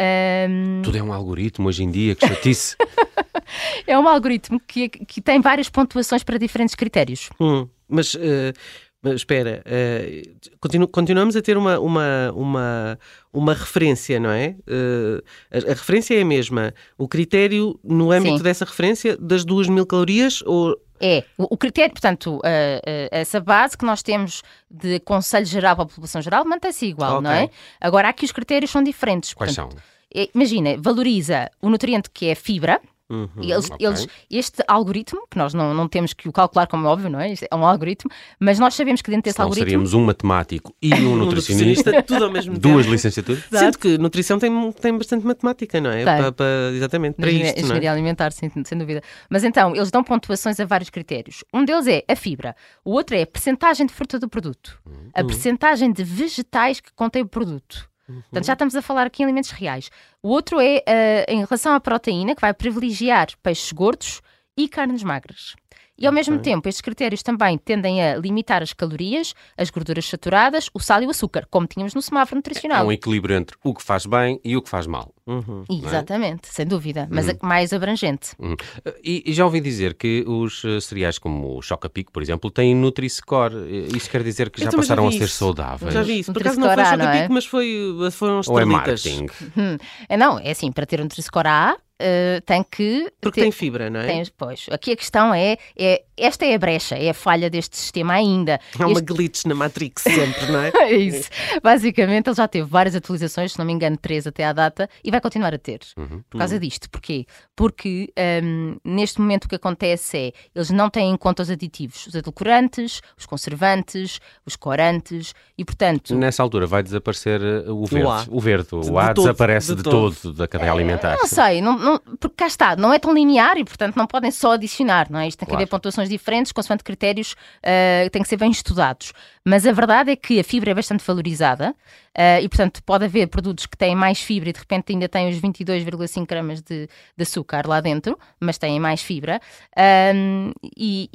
Ahm, 0.00 0.80
Tudo 0.82 0.96
é 0.96 1.02
um 1.02 1.12
algoritmo 1.12 1.68
hoje 1.68 1.82
em 1.82 1.90
dia, 1.90 2.14
que 2.14 2.26
chatice. 2.26 2.76
é 3.86 3.98
um 3.98 4.08
algoritmo 4.08 4.60
que, 4.60 4.88
que 4.88 5.20
tem 5.20 5.40
várias 5.40 5.68
pontuações 5.68 6.22
para 6.22 6.38
diferentes 6.38 6.76
critérios. 6.76 7.28
Hum, 7.40 7.68
mas, 7.88 8.14
eh, 8.14 8.52
mas 8.89 8.89
espera, 9.04 9.62
eh, 9.64 10.22
continu- 10.60 10.86
continuamos 10.88 11.34
a 11.36 11.40
ter 11.42 11.56
uma, 11.56 11.78
uma, 11.78 12.32
uma, 12.34 12.98
uma 13.32 13.54
referência, 13.54 14.20
não 14.20 14.30
é? 14.30 14.54
Eh, 14.66 15.22
a, 15.50 15.70
a 15.70 15.74
referência 15.74 16.14
é 16.18 16.22
a 16.22 16.24
mesma. 16.24 16.74
O 16.98 17.08
critério, 17.08 17.78
no 17.82 18.12
âmbito 18.12 18.38
Sim. 18.38 18.42
dessa 18.42 18.64
referência, 18.64 19.16
das 19.16 19.44
duas 19.44 19.68
mil 19.68 19.86
calorias, 19.86 20.42
ou 20.44 20.76
É, 21.00 21.24
o, 21.38 21.54
o 21.54 21.56
critério, 21.56 21.92
portanto, 21.92 22.40
ah, 22.44 22.80
essa 23.10 23.40
base 23.40 23.76
que 23.78 23.86
nós 23.86 24.02
temos 24.02 24.42
de 24.70 25.00
Conselho 25.00 25.46
Geral 25.46 25.74
para 25.76 25.84
a 25.84 25.88
População 25.88 26.20
Geral 26.20 26.44
mantém-se 26.44 26.84
igual, 26.84 27.12
Ok. 27.18 27.22
não 27.22 27.30
é? 27.30 27.48
Agora, 27.80 28.08
aqui 28.10 28.26
os 28.26 28.32
critérios 28.32 28.70
são 28.70 28.82
diferentes. 28.82 29.32
Quais 29.32 29.56
Portanto, 29.56 29.80
são? 29.80 29.82
é, 30.22 30.28
imagina, 30.34 30.76
valoriza 30.78 31.50
o 31.62 31.70
nutriente 31.70 32.10
que 32.12 32.26
é 32.26 32.32
a 32.32 32.36
fibra. 32.36 32.78
Uhum, 33.10 33.28
e 33.42 33.50
eles, 33.52 33.70
ok. 33.70 33.86
eles- 33.86 34.06
este 34.30 34.62
algoritmo, 34.68 35.26
que 35.28 35.36
nós 35.36 35.52
não, 35.52 35.74
não 35.74 35.88
temos 35.88 36.12
que 36.12 36.28
o 36.28 36.32
calcular 36.32 36.66
como 36.68 36.86
é 36.86 36.88
óbvio, 36.90 37.10
não 37.10 37.20
é? 37.20 37.34
É 37.50 37.54
um 37.56 37.66
algoritmo, 37.66 38.10
mas 38.38 38.58
nós 38.58 38.74
sabemos 38.74 39.02
que 39.02 39.10
dentro 39.10 39.24
desse 39.24 39.34
Senão 39.36 39.46
algoritmo. 39.48 39.66
seríamos 39.68 39.94
um 39.94 40.04
matemático 40.04 40.74
e 40.80 40.94
um 40.94 41.12
um 41.12 41.16
nutricionista, 41.26 42.02
tudo 42.02 42.24
ao 42.24 42.30
mesmo 42.30 42.56
duas 42.58 42.82
tempo. 42.84 42.92
licenciaturas. 42.92 43.42
Sendo 43.50 43.78
que 43.78 43.98
nutrição 43.98 44.38
tem, 44.38 44.72
tem 44.72 44.96
bastante 44.96 45.26
matemática, 45.26 45.80
não 45.80 45.90
é? 45.90 46.04
Tem. 46.04 46.22
Pa- 46.24 46.32
pa- 46.32 46.44
exatamente, 46.72 47.16
para 47.16 47.28
Engenharia- 47.30 47.48
isto, 47.50 47.56
não 47.56 47.62
é? 47.62 47.66
engenharia 47.66 47.92
alimentar, 47.92 48.30
sem, 48.32 48.50
sem 48.64 48.78
dúvida. 48.78 49.02
Mas 49.28 49.42
então, 49.42 49.74
eles 49.74 49.90
dão 49.90 50.04
pontuações 50.04 50.60
a 50.60 50.64
vários 50.64 50.88
critérios. 50.90 51.42
Um 51.52 51.64
deles 51.64 51.88
é 51.88 52.04
a 52.08 52.14
fibra, 52.14 52.54
o 52.84 52.92
outro 52.92 53.16
é 53.16 53.22
a 53.22 53.26
percentagem 53.26 53.86
de 53.86 53.92
fruta 53.92 54.18
do 54.20 54.28
produto, 54.28 54.78
Uhum. 54.86 55.10
a 55.14 55.24
percentagem 55.24 55.92
de 55.92 56.04
vegetais 56.04 56.80
que 56.80 56.92
contém 56.94 57.22
o 57.22 57.26
produto. 57.28 57.89
Portanto, 58.14 58.46
já 58.46 58.52
estamos 58.52 58.74
a 58.76 58.82
falar 58.82 59.06
aqui 59.06 59.22
em 59.22 59.26
alimentos 59.26 59.50
reais. 59.50 59.90
O 60.22 60.28
outro 60.28 60.60
é 60.60 60.82
eh, 60.86 61.26
em 61.28 61.44
relação 61.44 61.74
à 61.74 61.80
proteína, 61.80 62.34
que 62.34 62.40
vai 62.40 62.52
privilegiar 62.52 63.28
peixes 63.42 63.72
gordos 63.72 64.20
e 64.56 64.68
carnes 64.68 65.02
magras. 65.02 65.54
E 66.00 66.06
ao 66.06 66.12
mesmo 66.12 66.38
tempo, 66.38 66.66
estes 66.68 66.80
critérios 66.80 67.22
também 67.22 67.58
tendem 67.58 68.02
a 68.02 68.16
limitar 68.16 68.62
as 68.62 68.72
calorias, 68.72 69.34
as 69.56 69.68
gorduras 69.68 70.06
saturadas, 70.06 70.70
o 70.72 70.80
sal 70.80 71.02
e 71.02 71.06
o 71.06 71.10
açúcar, 71.10 71.46
como 71.50 71.66
tínhamos 71.66 71.94
no 71.94 72.00
semáforo 72.00 72.36
nutricional. 72.38 72.82
É 72.84 72.86
um 72.86 72.90
equilíbrio 72.92 73.36
entre 73.36 73.54
o 73.62 73.74
que 73.74 73.82
faz 73.82 74.06
bem 74.06 74.40
e 74.42 74.56
o 74.56 74.62
que 74.62 74.68
faz 74.70 74.86
mal. 74.86 75.12
Uhum. 75.26 75.64
Exatamente, 75.70 76.48
sem 76.48 76.66
dúvida, 76.66 77.06
mas 77.10 77.28
Uhum. 77.28 77.34
a- 77.42 77.46
mais 77.46 77.72
abrangente. 77.72 78.30
Hum. 78.40 78.56
E, 79.04 79.22
e 79.26 79.32
já 79.34 79.44
ouvi 79.44 79.60
dizer 79.60 79.94
que 79.94 80.24
os 80.26 80.64
eh, 80.64 80.80
cereais 80.80 81.18
como 81.18 81.58
o 81.58 81.62
Choca-Pico, 81.62 82.10
por 82.10 82.22
exemplo, 82.22 82.50
têm 82.50 82.74
Nutri-Score. 82.74 83.54
Eh, 83.56 83.96
Isso 83.96 84.08
quer 84.10 84.22
dizer 84.22 84.50
que 84.50 84.62
já 84.64 84.70
passaram 84.72 85.06
a 85.06 85.10
vi 85.10 85.18
ser 85.18 85.28
saudáveis? 85.28 85.92
Já 85.92 86.02
vi 86.02 86.20
isso. 86.20 86.32
Por 86.32 86.40
acaso 86.40 86.58
não 86.58 86.66
foi 86.68 86.76
não 86.76 86.84
choca-pico, 86.90 87.24
é? 87.24 87.28
mas 87.28 87.44
foi, 87.44 87.92
foram 88.10 88.38
as 88.38 88.48
Ou 88.48 88.58
é 88.58 88.64
marketing? 88.64 89.26
Hum. 89.56 89.76
É, 90.08 90.16
Não, 90.16 90.38
é 90.38 90.50
assim, 90.50 90.72
para 90.72 90.86
ter 90.86 90.98
um 91.00 91.04
Nutri-Score 91.04 91.46
A, 91.46 91.76
eh, 92.00 92.40
tem 92.46 92.62
que... 92.62 93.12
Porque 93.20 93.40
ter- 93.40 93.44
tem 93.44 93.52
fibra, 93.52 93.90
não 93.90 94.00
é? 94.00 94.06
tem- 94.06 94.22
pois, 94.36 94.66
aqui 94.70 94.92
a 94.92 94.96
questão 94.96 95.32
é, 95.34 95.56
é, 95.78 96.02
esta 96.24 96.44
é 96.46 96.54
a 96.54 96.58
brecha, 96.58 96.94
é 96.96 97.10
a 97.10 97.14
falha 97.14 97.48
deste 97.50 97.76
sistema 97.76 98.14
ainda. 98.14 98.60
Há 98.78 98.86
uma 98.86 98.92
Este- 99.00 99.04
glitch 99.12 99.44
na 99.46 99.54
Matrix 99.54 100.02
sempre, 100.02 100.46
não 100.52 100.60
é? 100.60 100.70
É 100.80 100.92
isso. 100.94 101.28
Basicamente, 101.62 102.28
ele 102.28 102.36
já 102.36 102.48
teve 102.48 102.66
várias 102.68 102.94
atualizações, 102.94 103.52
se 103.52 103.58
não 103.58 103.64
me 103.64 103.72
engano, 103.72 103.96
três 103.96 104.26
até 104.26 104.44
à 104.44 104.52
data, 104.52 104.88
e 105.04 105.10
vai 105.10 105.20
continuar 105.20 105.54
a 105.54 105.58
ter. 105.58 105.80
Uhum. 105.96 106.22
Por 106.28 106.38
causa 106.38 106.58
disto. 106.58 106.88
Porquê? 106.90 107.26
Porque 107.54 108.12
hum, 108.42 108.76
neste 108.84 109.20
momento 109.20 109.44
o 109.44 109.48
que 109.48 109.54
acontece 109.56 110.16
é 110.16 110.32
eles 110.54 110.70
não 110.70 110.88
têm 110.90 111.10
em 111.10 111.16
conta 111.16 111.42
os 111.42 111.50
aditivos, 111.50 112.06
os 112.06 112.14
edulcorantes, 112.14 113.00
os 113.16 113.26
conservantes, 113.26 114.20
os 114.46 114.56
corantes, 114.56 115.34
e 115.56 115.64
portanto. 115.64 116.14
Nessa 116.14 116.42
altura 116.42 116.66
vai 116.66 116.82
desaparecer 116.82 117.40
eh, 117.42 117.64
o 117.70 117.84
verde. 117.86 118.08
A. 118.08 118.24
O 118.30 118.40
verde, 118.40 118.68
o 118.72 118.80
De 118.80 118.96
A 118.96 119.14
todo, 119.14 119.24
desaparece 119.24 119.68
de 119.74 119.76
de, 119.76 119.82
todo. 119.82 120.14
todo. 120.16 120.32
da 120.34 120.48
cadeia 120.48 120.72
alimentar. 120.72 121.16
Não 121.16 121.26
sei, 121.26 121.60
não, 121.60 121.78
não- 121.78 121.98
porque 122.18 122.36
cá 122.36 122.46
está, 122.46 122.76
não 122.76 122.92
é 122.92 122.98
tão 122.98 123.12
linear 123.14 123.56
e, 123.58 123.64
portanto, 123.64 123.96
não 123.96 124.06
podem 124.06 124.30
só 124.30 124.52
adicionar, 124.52 125.08
não 125.10 125.18
é? 125.20 125.28
Isto 125.28 125.38
tem 125.40 125.46
que 125.46 125.50
Claro. 125.50 125.62
haver 125.62 125.70
pontuações 125.70 126.09
diferentes, 126.10 126.52
consoante 126.52 126.84
critérios 126.84 127.34
ah, 127.62 128.08
têm 128.10 128.22
que 128.22 128.28
ser 128.28 128.36
bem 128.36 128.50
estudados. 128.50 129.12
Mas 129.44 129.66
a 129.66 129.72
verdade 129.72 130.10
é 130.10 130.16
que 130.16 130.38
a 130.38 130.44
fibra 130.44 130.70
é 130.72 130.74
bastante 130.74 131.02
valorizada 131.04 131.74
ah, 132.14 132.40
e, 132.40 132.48
portanto, 132.48 132.82
pode 132.84 133.04
haver 133.06 133.28
produtos 133.28 133.66
que 133.66 133.76
têm 133.76 133.94
mais 133.96 134.20
fibra 134.20 134.50
e 134.50 134.52
de 134.52 134.58
repente 134.58 134.92
ainda 134.92 135.08
têm 135.08 135.28
os 135.30 135.40
22,5 135.40 136.26
gramas 136.26 136.60
de, 136.60 136.86
de 137.16 137.22
açúcar 137.22 137.66
lá 137.66 137.80
dentro, 137.80 138.18
mas 138.38 138.58
têm 138.58 138.78
mais 138.78 139.00
fibra. 139.02 139.40
Ahm, 139.76 140.52
e, 140.76 141.08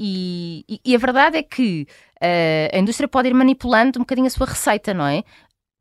e- 0.68 0.80
e 0.84 0.96
a 0.96 0.98
verdade 0.98 1.38
é 1.38 1.44
que 1.44 1.86
ah, 2.22 2.75
a 2.75 2.80
indústria 2.80 3.08
pode 3.08 3.28
ir 3.30 3.34
manipulando 3.34 4.00
um 4.00 4.02
bocadinho 4.04 4.28
a 4.28 4.30
sua 4.32 4.48
receita, 4.48 4.94
não 4.94 5.06
é? 5.08 5.24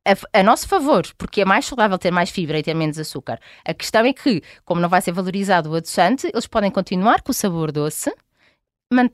a, 0.07 0.41
a 0.41 0.43
nosso 0.43 0.69
favor, 0.69 1.03
porque 1.17 1.41
é 1.41 1.45
mais 1.45 1.65
saudável 1.65 1.99
ter 1.99 2.11
mais 2.11 2.31
fibra 2.31 2.59
e 2.59 2.63
ter 2.63 2.75
menos 2.75 2.99
açúcar. 2.99 3.39
A 3.65 3.73
questão 3.73 4.05
é 4.05 4.13
que, 4.13 4.43
como 4.65 4.81
não 4.81 4.89
vai 4.89 5.01
ser 5.01 5.13
valorizado 5.13 5.71
o 5.71 5.75
adoçante, 5.77 6.27
eles 6.33 6.47
podem 6.47 6.71
continuar 6.71 7.23
com 7.23 7.31
o 7.31 7.35
sabor 7.35 7.73
doce, 7.73 8.15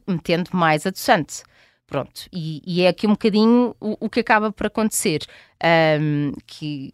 metendo 0.07 0.51
mais 0.53 0.87
adoçante. 0.87 1.43
Pronto, 1.87 2.29
e, 2.33 2.63
e 2.65 2.83
é 2.83 2.89
aqui 2.89 3.05
um 3.05 3.11
bocadinho 3.11 3.75
o, 3.81 3.97
o 4.07 4.09
que 4.09 4.21
acaba 4.21 4.53
por 4.53 4.67
acontecer, 4.67 5.27
ahm, 5.61 6.33
que 6.47 6.93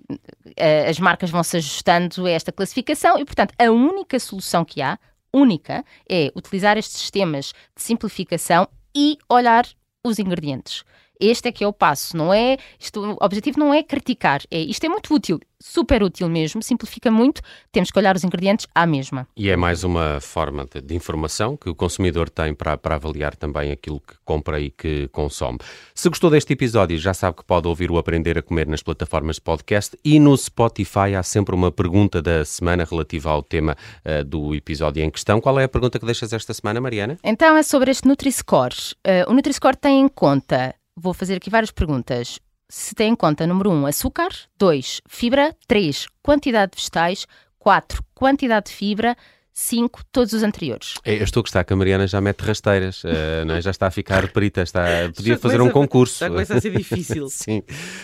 ah, 0.58 0.88
as 0.88 0.98
marcas 0.98 1.28
vão 1.28 1.42
se 1.44 1.58
ajustando 1.58 2.24
a 2.24 2.30
esta 2.30 2.50
classificação 2.50 3.18
e, 3.18 3.24
portanto, 3.26 3.52
a 3.58 3.70
única 3.70 4.18
solução 4.18 4.64
que 4.64 4.80
há, 4.80 4.98
única, 5.34 5.84
é 6.08 6.32
utilizar 6.34 6.78
estes 6.78 6.96
sistemas 6.98 7.52
de 7.76 7.82
simplificação 7.82 8.66
e 8.96 9.18
olhar 9.28 9.66
os 10.02 10.18
ingredientes. 10.18 10.82
Este 11.20 11.48
é 11.48 11.52
que 11.52 11.64
é 11.64 11.68
o 11.68 11.72
passo, 11.72 12.16
não 12.16 12.32
é? 12.32 12.56
Isto, 12.78 13.00
o 13.00 13.24
objetivo 13.24 13.58
não 13.58 13.72
é 13.72 13.82
criticar, 13.82 14.42
é 14.50 14.58
isto 14.58 14.84
é 14.84 14.88
muito 14.88 15.14
útil, 15.14 15.40
super 15.58 16.02
útil 16.02 16.28
mesmo, 16.28 16.62
simplifica 16.62 17.10
muito, 17.10 17.40
temos 17.72 17.90
que 17.90 17.98
olhar 17.98 18.14
os 18.14 18.24
ingredientes 18.24 18.66
à 18.74 18.86
mesma. 18.86 19.26
E 19.36 19.48
é 19.48 19.56
mais 19.56 19.84
uma 19.84 20.20
forma 20.20 20.66
de, 20.72 20.80
de 20.80 20.94
informação 20.94 21.56
que 21.56 21.68
o 21.68 21.74
consumidor 21.74 22.28
tem 22.28 22.54
para, 22.54 22.76
para 22.76 22.96
avaliar 22.96 23.34
também 23.34 23.72
aquilo 23.72 24.00
que 24.00 24.14
compra 24.24 24.60
e 24.60 24.70
que 24.70 25.08
consome. 25.08 25.58
Se 25.94 26.08
gostou 26.08 26.30
deste 26.30 26.52
episódio, 26.52 26.98
já 26.98 27.14
sabe 27.14 27.36
que 27.36 27.44
pode 27.44 27.66
ouvir 27.66 27.90
o 27.90 27.98
Aprender 27.98 28.38
a 28.38 28.42
Comer 28.42 28.66
nas 28.66 28.82
plataformas 28.82 29.36
de 29.36 29.42
podcast 29.42 29.96
e 30.04 30.20
no 30.20 30.36
Spotify 30.36 31.14
há 31.16 31.22
sempre 31.22 31.54
uma 31.54 31.72
pergunta 31.72 32.20
da 32.20 32.44
semana 32.44 32.84
relativa 32.84 33.30
ao 33.30 33.42
tema 33.42 33.76
eh, 34.04 34.22
do 34.22 34.54
episódio 34.54 35.02
em 35.02 35.10
questão. 35.10 35.40
Qual 35.40 35.58
é 35.58 35.64
a 35.64 35.68
pergunta 35.68 35.98
que 35.98 36.06
deixas 36.06 36.32
esta 36.32 36.52
semana, 36.52 36.80
Mariana? 36.80 37.18
Então 37.24 37.56
é 37.56 37.62
sobre 37.62 37.90
este 37.90 38.06
Nutri-Score. 38.06 38.94
Eh, 39.04 39.24
o 39.28 39.32
Nutri-Score 39.32 39.76
tem 39.76 40.00
em 40.00 40.08
conta, 40.08 40.74
vou 40.96 41.12
fazer 41.14 41.36
aqui 41.36 41.50
várias 41.50 41.70
perguntas, 41.70 42.38
se 42.68 42.94
tem 42.94 43.12
em 43.12 43.16
conta, 43.16 43.46
número 43.46 43.70
1, 43.70 43.74
um, 43.82 43.86
açúcar, 43.86 44.28
2, 44.58 45.02
fibra, 45.08 45.54
3, 45.68 46.06
quantidade 46.22 46.72
de 46.72 46.78
vegetais, 46.78 47.26
4, 47.58 48.02
quantidade 48.14 48.66
de 48.66 48.72
fibra, 48.72 49.16
5, 49.58 50.02
todos 50.12 50.32
os 50.34 50.42
anteriores. 50.42 50.94
É, 51.04 51.14
Eu 51.14 51.24
estou 51.24 51.40
a 51.40 51.44
gostar 51.44 51.64
que 51.64 51.72
a 51.72 51.76
Mariana 51.76 52.06
já 52.06 52.20
mete 52.20 52.40
rasteiras, 52.40 53.02
não 53.46 53.54
é? 53.54 53.62
já 53.62 53.70
está 53.70 53.86
a 53.86 53.90
ficar 53.90 54.28
perita, 54.30 54.60
está, 54.62 54.82
podia 55.14 55.34
Já 55.34 55.38
fazer 55.38 55.56
começa 55.58 55.62
um 55.64 55.68
a- 55.68 55.72
concurso. 55.72 56.18
Já 56.18 56.28
começa 56.28 56.54
a 56.56 56.60
ser 56.60 56.76
difícil. 56.76 57.28
Sim. 57.30 57.62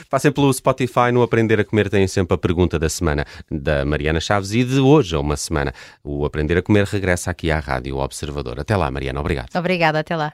Passem 0.09 0.33
pelo 0.33 0.51
Spotify, 0.53 1.11
no 1.13 1.23
Aprender 1.23 1.61
a 1.61 1.65
Comer 1.65 1.91
tem 1.91 2.07
sempre 2.07 2.35
a 2.35 2.39
pergunta 2.39 2.79
da 2.79 2.89
semana 2.89 3.27
da 3.51 3.85
Mariana 3.85 4.21
Chaves 4.21 4.53
e 4.53 4.65
de 4.65 4.79
hoje 4.81 5.15
a 5.15 5.21
uma 5.21 5.37
semana. 5.37 5.75
O 6.03 6.25
Aprender 6.25 6.57
a 6.57 6.63
Comer 6.63 6.85
regressa 6.87 7.31
aqui 7.31 7.51
à 7.51 7.59
Rádio 7.59 7.99
Observador. 7.99 8.59
Até 8.61 8.75
lá, 8.77 8.91
Mariana, 8.91 9.21
obrigado. 9.21 9.49
Obrigada, 9.55 9.99
até 10.01 10.17
lá. 10.17 10.33